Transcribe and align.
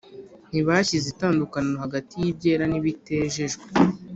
Ntibashyize 0.49 1.07
itandukaniro 1.13 1.77
hagati 1.85 2.13
y’ibyera 2.21 2.63
n’ibitejejwe, 2.67 3.65